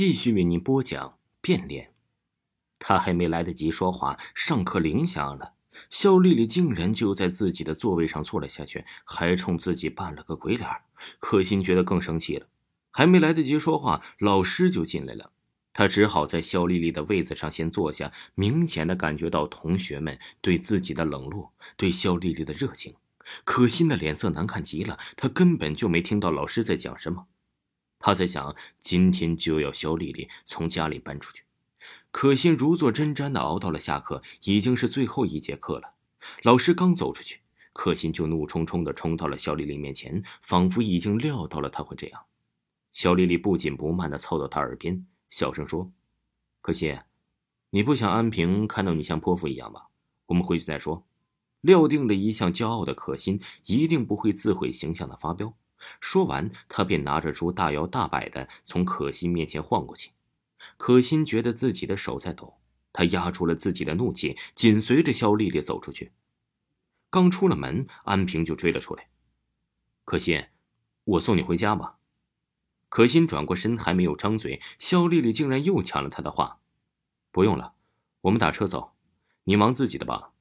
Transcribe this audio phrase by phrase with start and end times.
[0.00, 1.92] 继续为您播讲变脸。
[2.78, 5.52] 他还没来得及说话，上课铃响了。
[5.90, 10.66] 肖丽丽竟然就在自己的座位上坐了下去，还冲自己扮了个鬼脸。
[11.18, 12.46] 可心觉得更生气了，
[12.90, 15.32] 还没来得及说话，老师就进来了。
[15.74, 22.94] 他只好在肖丽丽的位子上先坐下，明显的感觉到同学们对自己的冷落，对肖丽丽的热情。
[23.44, 27.26] 可心的脸色难看极了，他根本就没听到老师在讲什么。
[28.00, 31.44] 他在想，今天就要肖丽丽从家里搬出去。
[32.10, 35.92] 可心如坐针毡的熬到了下课，已经是最后一节课了。
[36.42, 37.40] 老师刚走出去，
[37.72, 42.22] 可心就怒冲冲的冲到了肖丽丽面前，仿佛已经料到了他会这样。
[42.92, 45.06] 肖丽丽不紧不慢的凑到他耳边。
[45.28, 45.92] 小声说
[46.60, 46.98] ：“可心，
[47.68, 49.86] 你不想安平看到你像泼妇一样吧？
[50.26, 51.06] 我们回去再说。”
[51.60, 55.54] 料定了一向骄傲的可心一定不会自毁形象的发飙。
[55.98, 60.12] 说完，他便拿着书大摇大摆的从可心面前晃过去。
[60.76, 62.58] 可心觉得自己的手在抖，
[62.92, 66.12] 他压住了自己的怒气，紧随着肖丽丽走出去。
[67.10, 69.08] 刚出了门，安平就追了出来
[70.04, 70.46] ：“可心，
[71.04, 71.98] 我送你回家吧。”
[72.88, 76.60] 可心转过身，还没有张嘴，肖丽丽竟然又抢了他的话
[77.30, 77.74] ：“不用了，
[78.22, 78.92] 我们打车走，
[79.44, 80.32] 你忙自己的吧。”“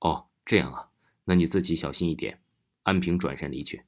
[0.00, 0.90] 哦，这样啊，
[1.24, 2.40] 那你自己小心一点。”
[2.84, 3.82] 安平转身离去。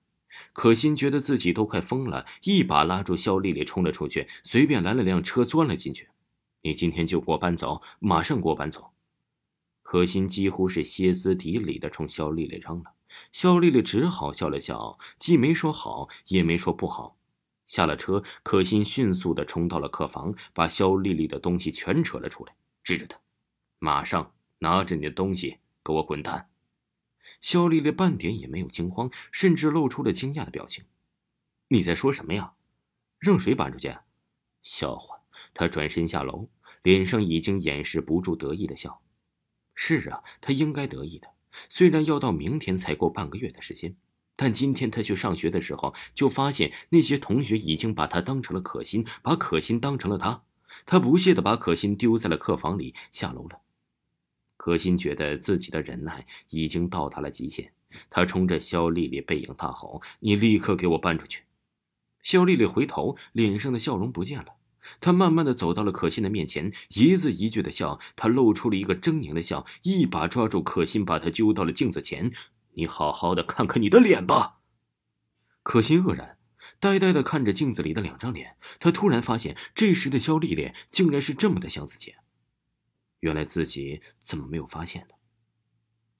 [0.52, 6.08] 可心觉得自己都快疯了，一把拉住肖丽丽，冲了出去，随便拦了辆车，钻了进去。
[6.62, 8.90] “你今天就给我搬走，马上给我搬走！”
[9.82, 12.92] 可心几乎是歇斯底里的冲肖丽丽嚷了。
[13.32, 17.16] 肖丽丽只好笑了笑，既没说好，也没说不好。
[17.66, 23.18] 下了车，可心迅速的冲到了客房，把肖丽丽的东西全扯了出来，指着她
[23.78, 26.48] ：“马上拿着你的东西给我滚蛋！”
[27.40, 30.84] 肖丽丽半点也没有惊慌，甚至露出了惊讶的表情。
[31.68, 32.54] “你在说什么呀？
[33.18, 34.02] 让谁搬出去？”啊
[34.62, 35.20] 笑话！
[35.54, 36.48] 她转身下楼，
[36.82, 39.00] 脸上已经掩饰不住得意的笑。
[39.74, 41.28] 是啊，她应该得意的，
[41.68, 43.96] 虽然要到明天才过半个月的时间。
[44.40, 50.44] 但今天他去上学的时候，就发现那些同学已经把他当成了可心，把可心当成了他。
[50.86, 53.60] 他不屑的把可心丢在了客房里，下楼了。
[54.58, 57.70] 可心觉得自己的忍耐已经到达了极限，
[58.10, 61.44] 他冲着肖丽丽背影大吼：“你立刻给我搬出去！”
[62.20, 64.56] 肖丽丽回头，脸上的笑容不见了。
[65.00, 68.00] 她慢慢的走到了可心的面前，一字一句的笑。
[68.16, 72.32] 她露出了一个狰狞的笑，一把抓住可心，把她揪到了镜子前。
[72.74, 74.56] 你好好的看看你的脸吧。
[75.62, 76.38] 可心愕然，
[76.80, 78.56] 呆呆的看着镜子里的两张脸。
[78.80, 82.14] 她突然发现，这时的肖丽丽竟然是这么的像自己。
[83.20, 85.14] 原来自己怎么没有发现呢？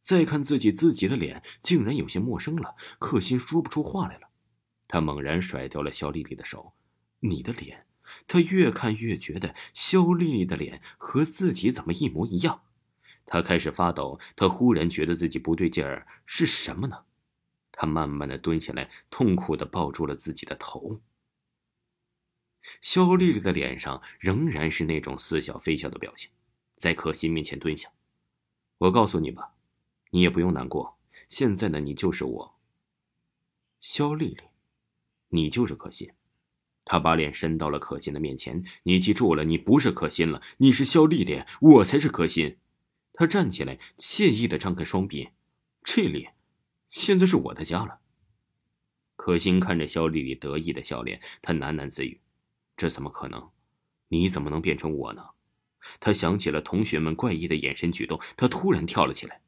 [0.01, 2.77] 再看自己自己的脸，竟然有些陌生了。
[2.99, 4.29] 可心说不出话来了。
[4.87, 6.75] 他猛然甩掉了肖丽丽的手。
[7.21, 7.87] 你的脸，
[8.27, 12.63] 他越看越觉得肖丽丽的脸和自己怎么一模一样。
[13.27, 17.05] 他开始发抖，他忽然觉得自己不对劲儿，是什么呢？
[17.71, 21.03] 他慢慢的蹲下来，痛苦的抱住了自己的头。
[22.81, 26.31] 肖丽丽的脸上仍然是那种似笑非笑的表情，
[26.79, 27.91] 在可心面前蹲下。
[28.79, 29.55] 我告诉你吧，
[30.11, 32.59] 你也不用难过，现在的你就是我。
[33.81, 34.45] 肖丽丽，
[35.29, 36.11] 你就是可心。
[36.85, 42.57] 他把脸伸到了可心的面前，你记住了，你不是可心了，你是肖丽丽，我才是可心。
[43.13, 45.31] 他站起来，惬意的张开双臂，
[45.83, 46.29] 这里，
[46.89, 48.01] 现在是我的家了。
[49.17, 52.21] 可心看着肖丽丽得意的笑脸，他喃喃自语
[52.77, 53.51] ：“这怎么可能？
[54.09, 55.23] 你怎么能变成我呢？”
[56.01, 59.41] 他想起了同学们怪异的眼神举动，他突然跳了起来：“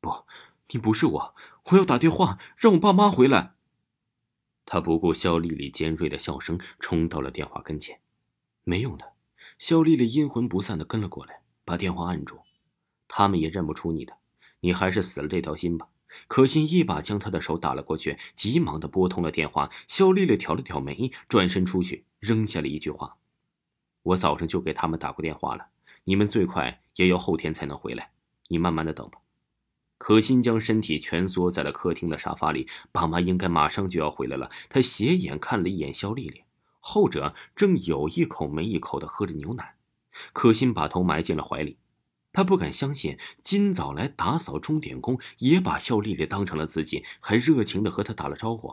[0.00, 0.10] 不，
[0.70, 1.34] 你不是我！
[1.64, 3.54] 我要打电话让我爸妈回来。”
[4.66, 8.00] 他不顾肖丽丽尖锐的笑声，冲到了电话跟前。
[8.62, 9.12] 没用的，
[9.58, 12.40] 肖丽丽阴魂不散的跟了过来，把电话按住。
[13.08, 14.16] 他们也认不出你的，
[14.60, 15.88] 你还是死了这条心吧。
[16.26, 19.70] 可心一把将他的手打了过去，急忙的拨通了电话。
[19.88, 23.16] 肖丽丽挑了挑眉，转身出去，扔下了一句话
[24.02, 25.68] ：“我早上就给他们打过电话了，
[26.04, 28.10] 你们最快也要后天才能回来，
[28.48, 29.18] 你慢慢的等吧。”
[29.98, 34.50] 可心将身体蜷缩在了客厅的沙发里，爸妈应该马上就要回来了。
[34.70, 36.42] 他斜眼看了一眼肖丽丽，
[36.80, 39.76] 后者正有一口没一口的喝着牛奶。
[40.32, 41.76] 可心把头埋进了怀里。
[42.32, 48.72] 他不敢相信，今早来打扫钟点工也把肖丽丽当成了自己，还热情的和他打了招呼。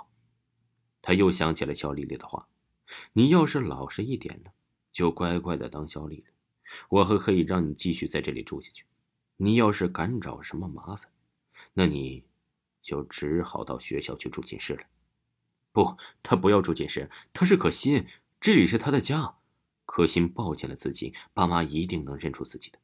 [1.02, 2.48] 他又想起了肖丽丽的话
[3.14, 4.52] ：“你要是老实一点呢，
[4.94, 6.26] 就乖乖的当肖丽丽，
[6.90, 8.86] 我还可以让你继续在这里住下去。
[9.38, 11.12] 你要是敢找什么麻烦，
[11.74, 12.24] 那你
[12.82, 14.84] 就只好到学校去住寝室了。”
[15.72, 18.08] 不，他不要住寝室，他是可心，
[18.40, 19.36] 这里是他的家。
[19.86, 22.80] 可心抱紧了自己，爸妈一定能认出自己的。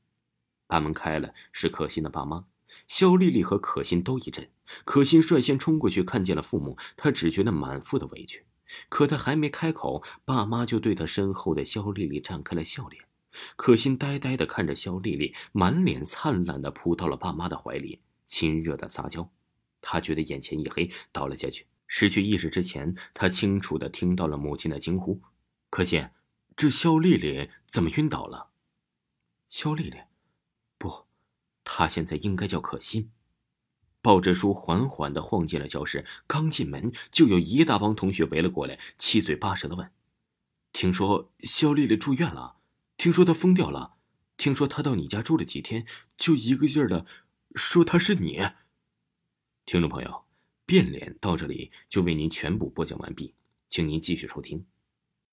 [0.67, 2.45] 把门开了，是可心的爸妈。
[2.87, 4.49] 肖丽丽和可心都一震。
[4.85, 8.45] 可心率先冲过去，看见了父母，她只觉得满腹的委屈。
[8.89, 13.03] 可她还没开口，爸妈就对她身后的肖丽丽绽开了笑脸。
[13.55, 19.29] 可心呆呆的看着肖丽丽，满脸灿烂的扑到了爸妈的怀里，亲热的撒娇。
[19.81, 21.65] 她觉得眼前一黑，倒了下去。
[21.87, 25.21] 失去意识之前，她清楚的听到了母亲的惊呼
[25.69, 26.09] ：“可心，
[26.55, 28.49] 这肖丽丽怎么晕倒了？”
[29.49, 29.97] 肖丽丽，
[30.77, 31.05] 不，
[31.63, 33.11] 她现在应该叫可心。
[34.01, 39.91] 抱着书缓缓的晃进了教室，刚进门就有一大帮同学围了过来，七嘴八舌的问
[40.73, 42.57] ：“听说肖丽丽住院了？
[42.97, 43.95] 听说他疯掉了？
[44.37, 45.85] 听说他到你家住了几天，
[46.17, 47.05] 就一个劲儿的
[47.55, 48.41] 说他是你？”
[49.65, 50.25] 听众朋友，
[50.65, 53.33] 变脸到这里就为您全部播讲完毕，
[53.69, 54.65] 请您继续收听。